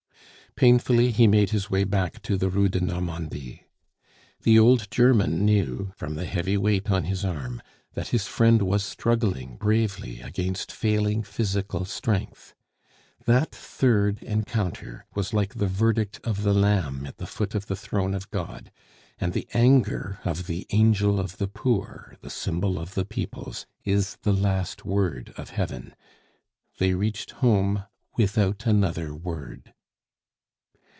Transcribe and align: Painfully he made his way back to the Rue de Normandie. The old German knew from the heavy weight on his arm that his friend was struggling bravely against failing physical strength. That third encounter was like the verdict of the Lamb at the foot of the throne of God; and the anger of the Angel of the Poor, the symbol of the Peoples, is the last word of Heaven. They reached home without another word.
Painfully 0.57 1.11
he 1.11 1.27
made 1.27 1.51
his 1.51 1.69
way 1.71 1.85
back 1.85 2.21
to 2.23 2.35
the 2.37 2.49
Rue 2.49 2.67
de 2.67 2.81
Normandie. 2.81 3.67
The 4.41 4.59
old 4.59 4.91
German 4.91 5.45
knew 5.45 5.93
from 5.95 6.15
the 6.15 6.25
heavy 6.25 6.57
weight 6.57 6.91
on 6.91 7.05
his 7.05 7.23
arm 7.23 7.61
that 7.93 8.09
his 8.09 8.27
friend 8.27 8.61
was 8.63 8.83
struggling 8.83 9.55
bravely 9.55 10.19
against 10.19 10.69
failing 10.71 11.23
physical 11.23 11.85
strength. 11.85 12.53
That 13.25 13.49
third 13.55 14.21
encounter 14.23 15.05
was 15.15 15.33
like 15.33 15.53
the 15.55 15.67
verdict 15.69 16.19
of 16.25 16.43
the 16.43 16.53
Lamb 16.53 17.05
at 17.07 17.17
the 17.17 17.25
foot 17.27 17.55
of 17.55 17.67
the 17.67 17.77
throne 17.77 18.13
of 18.13 18.29
God; 18.29 18.73
and 19.19 19.31
the 19.31 19.47
anger 19.53 20.19
of 20.25 20.47
the 20.47 20.67
Angel 20.71 21.17
of 21.17 21.37
the 21.37 21.47
Poor, 21.47 22.17
the 22.19 22.29
symbol 22.29 22.77
of 22.77 22.93
the 22.93 23.05
Peoples, 23.05 23.65
is 23.85 24.17
the 24.23 24.33
last 24.33 24.83
word 24.85 25.33
of 25.37 25.51
Heaven. 25.51 25.95
They 26.77 26.93
reached 26.93 27.31
home 27.39 27.85
without 28.17 28.65
another 28.65 29.15
word. 29.15 29.73